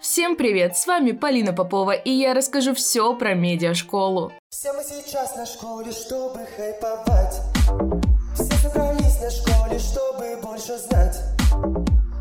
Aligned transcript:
Всем 0.00 0.34
привет, 0.34 0.78
с 0.78 0.86
вами 0.86 1.12
Полина 1.12 1.52
Попова, 1.52 1.90
и 1.90 2.10
я 2.10 2.32
расскажу 2.32 2.72
все 2.72 3.14
про 3.14 3.34
медиашколу. 3.34 4.32
Все 4.48 4.72
мы 4.72 4.82
сейчас 4.82 5.36
на 5.36 5.44
школе, 5.44 5.92
чтобы 5.92 6.40
хайповать. 6.56 7.42
Все 8.34 8.56
собрались 8.66 9.20
на 9.20 9.30
школе, 9.30 9.78
чтобы 9.78 10.40
больше 10.42 10.78
знать. 10.78 11.18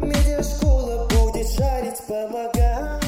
Медиашкола 0.02 1.07
будет 1.07 1.47
шарить, 1.47 2.06
помогать. 2.06 3.00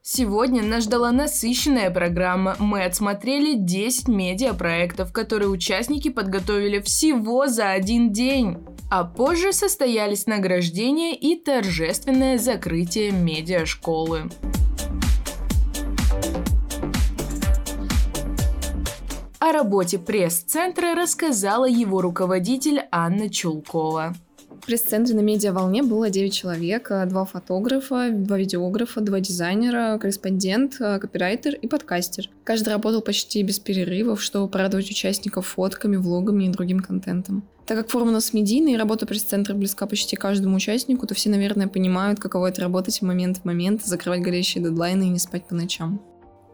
Сегодня 0.00 0.62
нас 0.62 0.84
ждала 0.84 1.12
насыщенная 1.12 1.90
программа. 1.90 2.56
Мы 2.58 2.84
отсмотрели 2.84 3.52
10 3.54 4.08
медиапроектов, 4.08 5.12
которые 5.12 5.50
участники 5.50 6.08
подготовили 6.08 6.80
всего 6.80 7.48
за 7.48 7.70
один 7.72 8.12
день. 8.12 8.56
А 8.98 9.04
позже 9.04 9.52
состоялись 9.52 10.26
награждение 10.26 11.14
и 11.14 11.36
торжественное 11.36 12.38
закрытие 12.38 13.10
медиашколы. 13.10 14.30
О 19.38 19.52
работе 19.52 19.98
пресс-центра 19.98 20.94
рассказала 20.94 21.66
его 21.66 22.00
руководитель 22.00 22.84
Анна 22.90 23.28
Чулкова. 23.28 24.14
В 24.66 24.68
пресс-центре 24.68 25.14
на 25.14 25.20
медиа-волне 25.20 25.84
было 25.84 26.10
9 26.10 26.34
человек, 26.34 26.90
э, 26.90 27.06
два 27.06 27.24
фотографа, 27.24 28.10
два 28.10 28.36
видеографа, 28.36 29.00
два 29.00 29.20
дизайнера, 29.20 29.96
корреспондент, 29.96 30.80
э, 30.80 30.98
копирайтер 30.98 31.54
и 31.54 31.68
подкастер. 31.68 32.28
Каждый 32.42 32.70
работал 32.70 33.00
почти 33.00 33.44
без 33.44 33.60
перерывов, 33.60 34.20
чтобы 34.20 34.48
порадовать 34.48 34.90
участников 34.90 35.46
фотками, 35.46 35.94
влогами 35.94 36.46
и 36.46 36.48
другим 36.48 36.80
контентом. 36.80 37.44
Так 37.64 37.78
как 37.78 37.90
форма 37.90 38.08
у 38.08 38.14
нас 38.14 38.32
медийная 38.32 38.72
и 38.72 38.76
работа 38.76 39.06
пресс-центра 39.06 39.54
близка 39.54 39.86
почти 39.86 40.16
каждому 40.16 40.56
участнику, 40.56 41.06
то 41.06 41.14
все, 41.14 41.30
наверное, 41.30 41.68
понимают, 41.68 42.18
каково 42.18 42.48
это 42.48 42.62
работать 42.62 43.00
момент 43.02 43.36
в 43.36 43.44
момент, 43.44 43.84
закрывать 43.84 44.22
горящие 44.22 44.64
дедлайны 44.64 45.04
и 45.04 45.10
не 45.10 45.20
спать 45.20 45.46
по 45.46 45.54
ночам. 45.54 46.02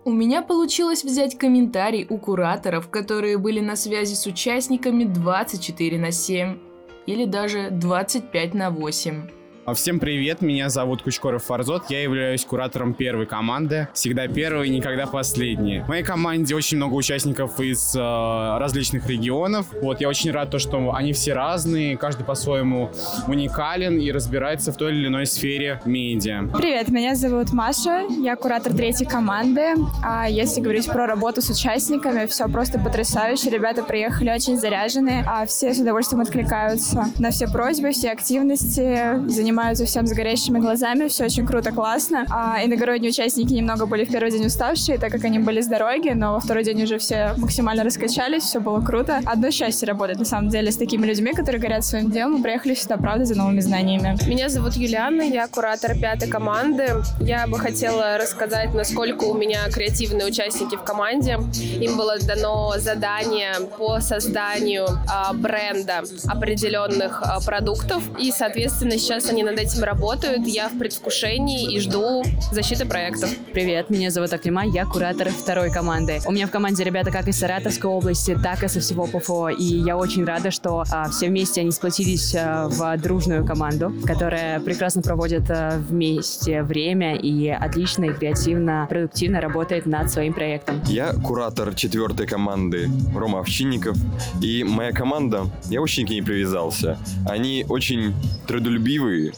У 0.04 0.12
меня 0.12 0.42
получилось 0.42 1.02
взять 1.02 1.38
комментарий 1.38 2.06
у 2.10 2.18
кураторов, 2.18 2.90
которые 2.90 3.38
были 3.38 3.60
на 3.60 3.74
связи 3.74 4.12
с 4.12 4.26
участниками 4.26 5.04
24 5.04 5.98
на 5.98 6.12
7 6.12 6.71
или 7.06 7.24
даже 7.24 7.70
25 7.70 8.54
на 8.54 8.70
8. 8.70 9.41
А 9.64 9.74
Всем 9.74 10.00
привет, 10.00 10.42
меня 10.42 10.68
зовут 10.70 11.02
Кучкоров 11.02 11.44
Фарзот, 11.44 11.88
я 11.88 12.02
являюсь 12.02 12.44
куратором 12.44 12.94
первой 12.94 13.26
команды, 13.26 13.86
всегда 13.94 14.26
первый, 14.26 14.68
никогда 14.70 15.06
последний. 15.06 15.82
В 15.82 15.88
моей 15.88 16.02
команде 16.02 16.56
очень 16.56 16.78
много 16.78 16.94
участников 16.94 17.60
из 17.60 17.94
э, 17.94 18.00
различных 18.00 19.08
регионов, 19.08 19.66
вот, 19.80 20.00
я 20.00 20.08
очень 20.08 20.32
рад 20.32 20.50
то, 20.50 20.58
что 20.58 20.92
они 20.92 21.12
все 21.12 21.32
разные, 21.32 21.96
каждый 21.96 22.24
по-своему 22.24 22.90
уникален 23.28 23.98
и 23.98 24.10
разбирается 24.10 24.72
в 24.72 24.76
той 24.76 24.94
или 24.94 25.06
иной 25.06 25.26
сфере 25.26 25.80
медиа. 25.84 26.48
Привет, 26.56 26.88
меня 26.88 27.14
зовут 27.14 27.52
Маша, 27.52 28.02
я 28.08 28.34
куратор 28.34 28.74
третьей 28.74 29.06
команды. 29.06 29.74
А 30.02 30.28
если 30.28 30.60
говорить 30.60 30.86
про 30.86 31.06
работу 31.06 31.40
с 31.40 31.50
участниками, 31.50 32.26
все 32.26 32.48
просто 32.48 32.80
потрясающе. 32.80 33.50
Ребята 33.50 33.84
приехали 33.84 34.30
очень 34.30 34.58
заряженные, 34.58 35.24
а 35.24 35.46
все 35.46 35.72
с 35.72 35.78
удовольствием 35.78 36.20
откликаются 36.20 37.06
на 37.18 37.30
все 37.30 37.46
просьбы, 37.46 37.92
все 37.92 38.10
активности, 38.10 39.28
занимаются 39.28 39.51
всем 39.84 40.06
с 40.06 40.12
горящими 40.12 40.58
глазами, 40.58 41.08
все 41.08 41.24
очень 41.24 41.46
круто, 41.46 41.72
классно. 41.72 42.26
А 42.30 42.64
иногородние 42.64 43.10
участники 43.10 43.52
немного 43.52 43.86
были 43.86 44.04
в 44.04 44.10
первый 44.10 44.30
день 44.30 44.46
уставшие, 44.46 44.98
так 44.98 45.10
как 45.12 45.24
они 45.24 45.38
были 45.38 45.60
с 45.60 45.66
дороги, 45.66 46.10
но 46.10 46.34
во 46.34 46.40
второй 46.40 46.64
день 46.64 46.82
уже 46.82 46.98
все 46.98 47.34
максимально 47.36 47.84
раскачались, 47.84 48.44
все 48.44 48.60
было 48.60 48.80
круто. 48.80 49.20
Одно 49.24 49.50
счастье 49.50 49.86
работать, 49.86 50.18
на 50.18 50.24
самом 50.24 50.48
деле, 50.48 50.70
с 50.70 50.76
такими 50.76 51.06
людьми, 51.06 51.32
которые 51.32 51.60
горят 51.60 51.84
своим 51.84 52.10
делом 52.10 52.40
и 52.40 52.42
приехали 52.42 52.74
сюда, 52.74 52.96
правда, 52.96 53.24
за 53.24 53.34
новыми 53.36 53.60
знаниями. 53.60 54.16
Меня 54.26 54.48
зовут 54.48 54.74
Юлиана, 54.74 55.22
я 55.22 55.46
куратор 55.48 55.98
пятой 55.98 56.28
команды. 56.28 56.86
Я 57.20 57.46
бы 57.46 57.58
хотела 57.58 58.18
рассказать, 58.18 58.74
насколько 58.74 59.24
у 59.24 59.34
меня 59.34 59.68
креативные 59.70 60.26
участники 60.26 60.76
в 60.76 60.82
команде. 60.82 61.38
Им 61.80 61.96
было 61.96 62.18
дано 62.18 62.74
задание 62.78 63.54
по 63.78 64.00
созданию 64.00 64.86
а, 65.08 65.32
бренда 65.32 66.02
определенных 66.26 67.22
а, 67.22 67.40
продуктов, 67.40 68.02
и, 68.18 68.30
соответственно, 68.30 68.92
сейчас 68.92 69.28
они 69.28 69.41
над 69.42 69.58
этим 69.58 69.82
работают. 69.82 70.46
Я 70.46 70.68
в 70.68 70.78
предвкушении 70.78 71.74
и 71.74 71.80
жду 71.80 72.22
защиты 72.50 72.86
проектов. 72.86 73.30
Привет, 73.52 73.90
меня 73.90 74.10
зовут 74.10 74.32
Аклима, 74.32 74.64
я 74.64 74.84
куратор 74.86 75.30
второй 75.30 75.70
команды. 75.70 76.20
У 76.26 76.32
меня 76.32 76.46
в 76.46 76.50
команде 76.50 76.84
ребята 76.84 77.10
как 77.10 77.28
из 77.28 77.38
Саратовской 77.38 77.90
области, 77.90 78.38
так 78.42 78.62
и 78.62 78.68
со 78.68 78.80
всего 78.80 79.06
ПФО, 79.06 79.50
и 79.50 79.64
я 79.64 79.96
очень 79.96 80.24
рада, 80.24 80.50
что 80.50 80.84
а, 80.90 81.08
все 81.10 81.28
вместе 81.28 81.60
они 81.60 81.72
сплотились 81.72 82.34
а, 82.34 82.68
в 82.68 82.96
дружную 82.98 83.44
команду, 83.44 83.92
которая 84.06 84.60
прекрасно 84.60 85.02
проводит 85.02 85.50
а, 85.50 85.78
вместе 85.78 86.62
время 86.62 87.16
и 87.16 87.48
отлично 87.48 88.06
и 88.06 88.12
креативно, 88.12 88.86
продуктивно 88.88 89.40
работает 89.40 89.86
над 89.86 90.10
своим 90.10 90.32
проектом. 90.32 90.80
Я 90.86 91.12
куратор 91.12 91.74
четвертой 91.74 92.26
команды 92.26 92.90
Рома 93.14 93.40
Овчинников. 93.40 93.96
И 94.40 94.64
моя 94.64 94.92
команда, 94.92 95.46
я 95.68 95.80
очень 95.80 96.06
к 96.06 96.10
ней 96.10 96.22
привязался. 96.22 96.98
Они 97.28 97.64
очень 97.68 98.14
трудолюбивые, 98.46 99.31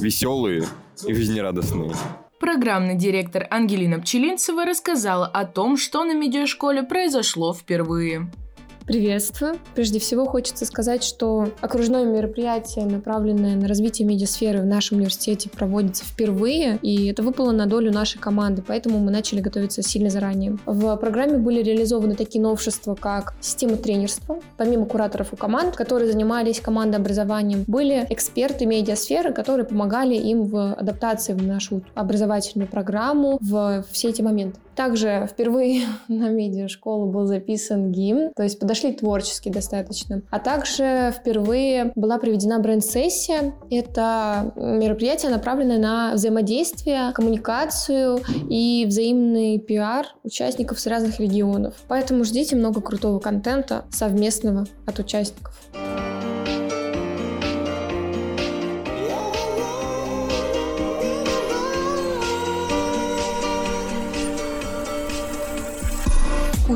веселые 0.00 0.66
и 1.06 1.14
жизнерадостные. 1.14 1.92
Программный 2.38 2.94
директор 2.94 3.46
Ангелина 3.50 4.00
Пчелинцева 4.00 4.64
рассказала 4.64 5.26
о 5.26 5.44
том, 5.44 5.76
что 5.76 6.04
на 6.04 6.14
медиашколе 6.14 6.82
произошло 6.82 7.52
впервые. 7.52 8.30
Приветствую. 8.90 9.54
Прежде 9.76 10.00
всего 10.00 10.26
хочется 10.26 10.66
сказать, 10.66 11.04
что 11.04 11.50
окружное 11.60 12.04
мероприятие, 12.04 12.86
направленное 12.86 13.54
на 13.54 13.68
развитие 13.68 14.04
медиасферы 14.04 14.62
в 14.62 14.66
нашем 14.66 14.96
университете, 14.96 15.48
проводится 15.48 16.04
впервые, 16.04 16.76
и 16.82 17.06
это 17.06 17.22
выпало 17.22 17.52
на 17.52 17.66
долю 17.66 17.92
нашей 17.92 18.18
команды, 18.18 18.64
поэтому 18.66 18.98
мы 18.98 19.12
начали 19.12 19.40
готовиться 19.40 19.82
сильно 19.82 20.10
заранее. 20.10 20.58
В 20.66 20.96
программе 20.96 21.38
были 21.38 21.62
реализованы 21.62 22.16
такие 22.16 22.42
новшества, 22.42 22.96
как 22.96 23.34
система 23.40 23.76
тренерства. 23.76 24.40
Помимо 24.56 24.86
кураторов 24.86 25.32
и 25.34 25.36
команд, 25.36 25.76
которые 25.76 26.10
занимались 26.10 26.58
командообразованием, 26.58 27.62
были 27.68 28.04
эксперты 28.10 28.66
медиасферы, 28.66 29.32
которые 29.32 29.66
помогали 29.66 30.16
им 30.16 30.46
в 30.46 30.74
адаптации 30.74 31.34
в 31.34 31.46
нашу 31.46 31.84
образовательную 31.94 32.66
программу 32.66 33.38
в 33.40 33.84
все 33.92 34.08
эти 34.08 34.20
моменты. 34.20 34.58
Также 34.80 35.28
впервые 35.30 35.82
на 36.08 36.30
медиашколу 36.30 37.10
был 37.10 37.26
записан 37.26 37.92
гимн, 37.92 38.32
то 38.34 38.42
есть 38.42 38.58
подошли 38.58 38.79
творчески 38.88 39.48
достаточно. 39.48 40.22
А 40.30 40.38
также 40.38 41.14
впервые 41.16 41.92
была 41.94 42.18
проведена 42.18 42.58
бренд-сессия. 42.58 43.54
Это 43.70 44.52
мероприятие, 44.56 45.30
направленное 45.30 45.78
на 45.78 46.14
взаимодействие, 46.14 47.12
коммуникацию 47.12 48.20
и 48.48 48.84
взаимный 48.86 49.58
пиар 49.58 50.06
участников 50.24 50.80
с 50.80 50.86
разных 50.86 51.20
регионов. 51.20 51.74
Поэтому 51.88 52.24
ждите 52.24 52.56
много 52.56 52.80
крутого 52.80 53.18
контента 53.18 53.84
совместного 53.90 54.66
от 54.86 54.98
участников. 54.98 55.54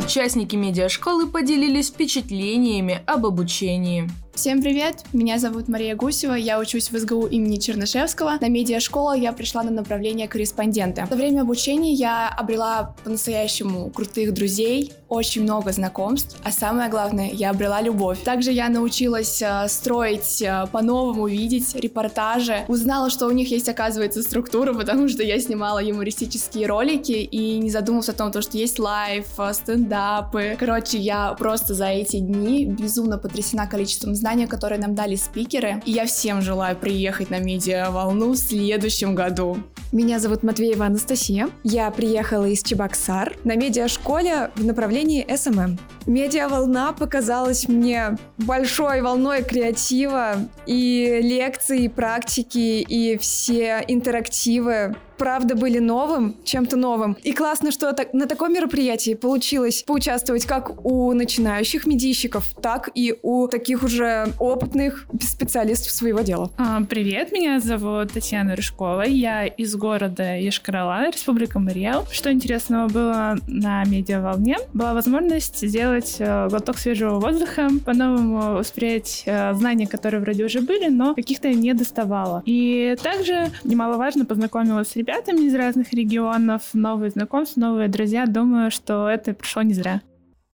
Участники 0.05 0.55
медиашколы 0.55 1.27
поделились 1.27 1.89
впечатлениями 1.89 3.01
об 3.07 3.25
обучении. 3.25 4.11
Всем 4.35 4.61
привет, 4.61 5.05
меня 5.13 5.39
зовут 5.39 5.69
Мария 5.69 5.95
Гусева, 5.95 6.35
я 6.35 6.59
учусь 6.59 6.91
в 6.91 6.99
СГУ 6.99 7.29
имени 7.29 7.57
Чернышевского. 7.57 8.37
На 8.41 8.49
медиашколу 8.49 9.15
я 9.15 9.33
пришла 9.33 9.63
на 9.63 9.71
направление 9.71 10.27
корреспондента. 10.27 11.07
За 11.09 11.15
время 11.15 11.43
обучения 11.43 11.93
я 11.93 12.29
обрела 12.29 12.97
по-настоящему 13.05 13.91
крутых 13.91 14.35
друзей, 14.35 14.93
очень 15.09 15.45
много 15.45 15.71
знакомств, 15.71 16.37
а 16.43 16.51
самое 16.51 16.91
главное, 16.91 17.31
я 17.31 17.51
обрела 17.51 17.81
любовь. 17.81 18.25
Также 18.25 18.51
я 18.51 18.69
научилась 18.69 19.41
э, 19.41 19.69
строить 19.69 20.43
э, 20.43 20.67
по-новому, 20.73 21.29
видеть 21.29 21.73
репортажи, 21.77 22.65
узнала, 22.67 23.11
что 23.11 23.27
у 23.27 23.31
них 23.31 23.53
есть, 23.53 23.69
оказывается, 23.69 24.23
структура, 24.23 24.75
потому 24.75 25.09
что 25.09 25.23
я 25.23 25.39
снимала 25.39 25.79
юмористические 25.79 26.67
ролики 26.67 27.13
и 27.13 27.59
не 27.59 27.71
задумывалась 27.71 28.09
о 28.09 28.15
том, 28.15 28.33
что 28.33 28.59
есть 28.59 28.81
live, 28.81 29.27
э, 29.39 29.53
стендапы. 29.53 30.57
Короче, 30.59 30.99
я 30.99 31.35
просто 31.35 31.75
за 31.75 31.87
эти 31.87 32.19
дни 32.19 32.67
безумно 32.67 33.17
потрясена 33.17 33.69
количеством 33.69 34.17
знания, 34.25 34.47
которые 34.47 34.81
нам 34.81 34.95
дали 34.95 35.17
спикеры. 35.17 35.83
И 35.85 35.91
я 35.91 36.07
всем 36.07 36.41
желаю 36.41 36.77
приехать 36.77 37.29
на 37.29 37.41
медиа-волну 37.41 38.31
в 38.31 38.37
следующем 38.37 39.15
году. 39.15 39.59
Меня 39.93 40.19
зовут 40.19 40.43
Матвеева 40.43 40.87
Анастасия. 40.87 41.51
Я 41.63 41.91
приехала 41.91 42.47
из 42.47 42.63
Чебоксар 42.63 43.37
на 43.45 43.55
медиашколе 43.55 44.51
в 44.57 44.65
направлении 44.65 45.27
SMM. 45.29 45.79
Медиаволна 46.07 46.95
показалась 46.99 47.69
мне 47.69 48.17
большой 48.39 49.03
волной 49.03 49.43
креатива 49.43 50.37
и 50.65 51.21
лекции, 51.23 51.85
и 51.85 51.89
практики, 51.89 52.81
и 52.81 53.19
все 53.19 53.85
интерактивы 53.87 54.97
правда 55.17 55.55
были 55.55 55.79
новым, 55.79 56.37
чем-то 56.45 56.77
новым. 56.77 57.17
И 57.23 57.33
классно, 57.33 57.71
что 57.71 57.93
так, 57.93 58.13
на 58.13 58.27
таком 58.27 58.53
мероприятии 58.53 59.15
получилось 59.15 59.83
поучаствовать 59.83 60.47
как 60.47 60.85
у 60.85 61.13
начинающих 61.13 61.87
медийщиков, 61.87 62.55
так 62.61 62.91
и 62.95 63.19
у 63.23 63.49
таких 63.49 63.83
уже 63.83 64.29
опытных 64.39 65.07
специалистов 65.21 65.91
своего 65.91 66.21
дела. 66.21 66.51
А, 66.59 66.83
Привет, 66.83 67.33
меня 67.33 67.61
зовут 67.61 68.13
Татьяна 68.13 68.57
Рыжкова, 68.57 69.03
я 69.03 69.47
из 69.47 69.75
города 69.77 70.37
Йошкар-Ола, 70.37 71.11
Республика 71.11 71.59
Марий 71.59 71.89
Эл. 71.89 72.07
Что 72.11 72.33
интересного 72.33 72.89
было 72.89 73.37
на 73.47 73.85
медиаволне? 73.85 74.57
Была 74.73 74.95
возможность 74.95 75.67
сделать 75.67 76.17
э, 76.19 76.49
глоток 76.49 76.79
свежего 76.79 77.21
воздуха, 77.21 77.69
по-новому 77.85 78.57
воспринять 78.57 79.23
э, 79.27 79.55
знания, 79.55 79.87
которые 79.87 80.21
вроде 80.21 80.45
уже 80.45 80.61
были, 80.61 80.89
но 80.89 81.15
каких-то 81.15 81.49
не 81.49 81.73
доставало. 81.75 82.43
И 82.47 82.97
также 83.03 83.51
немаловажно 83.65 84.25
познакомилась 84.25 84.89
с 84.89 84.97
ребятами 85.05 85.47
из 85.47 85.55
разных 85.55 85.93
регионов, 85.93 86.63
новые 86.73 87.11
знакомства, 87.11 87.61
новые 87.61 87.89
друзья. 87.89 88.25
Думаю, 88.27 88.71
что 88.71 89.07
это 89.09 89.35
прошло 89.35 89.61
не 89.61 89.75
зря. 89.75 90.01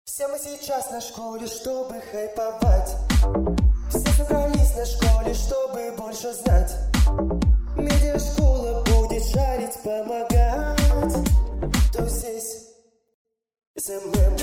Все 0.03 0.27
мы 0.27 0.37
сейчас 0.37 0.91
на 0.91 1.01
школе, 1.01 1.47
чтобы 1.47 1.95
хайповать 2.11 2.95
Все 3.89 4.23
собрались 4.23 4.75
на 4.75 4.85
школе, 4.85 5.33
чтобы 5.33 5.95
больше 5.97 6.31
знать 6.31 6.75
Медиашкола 7.75 8.83
будет 8.83 9.23
шарить, 9.23 9.73
помогать 9.83 11.27
Кто 11.89 12.07
здесь? 12.07 12.67
SMM, 13.79 14.34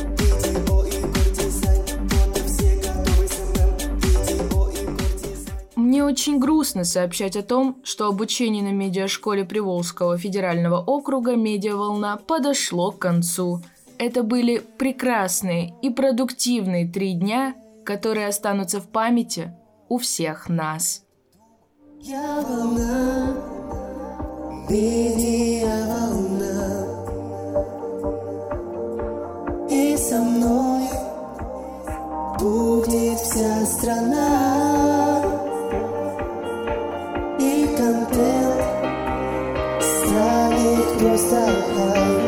Мне 5.93 6.05
очень 6.05 6.39
грустно 6.39 6.85
сообщать 6.85 7.37
о 7.37 7.43
том, 7.43 7.77
что 7.85 8.07
обучение 8.07 8.63
на 8.63 8.73
медиашколе 8.73 9.45
Приволжского 9.45 10.17
федерального 10.17 10.81
округа 10.83 11.37
«Медиаволна» 11.37 12.17
подошло 12.17 12.93
к 12.93 12.99
концу. 12.99 13.61
Это 13.99 14.23
были 14.23 14.65
прекрасные 14.79 15.75
и 15.83 15.91
продуктивные 15.91 16.89
три 16.89 17.13
дня, 17.13 17.55
которые 17.85 18.29
останутся 18.29 18.81
в 18.81 18.89
памяти 18.89 19.55
у 19.91 19.99
всех 19.99 20.49
нас. 20.49 21.05
Я 22.01 22.41
волна, 22.41 23.37
волна 24.71 24.77
И 29.69 29.95
со 29.99 30.23
мной 30.23 30.89
будет 32.41 33.19
вся 33.19 33.67
страна 33.67 35.02
И 41.13 41.19
контент 41.19 41.21
станет 41.21 41.67
просто 41.67 42.01
хайп 42.01 42.22